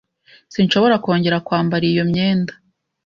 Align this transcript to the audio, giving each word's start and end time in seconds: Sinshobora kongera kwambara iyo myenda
Sinshobora 0.53 0.95
kongera 1.03 1.43
kwambara 1.45 1.83
iyo 1.91 2.03
myenda 2.11 2.53